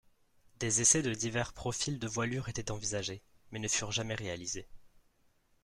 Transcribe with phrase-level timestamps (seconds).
[0.59, 4.67] Des essais de divers profils de voilure étaient envisagés, mais ne furent jamais réalisés.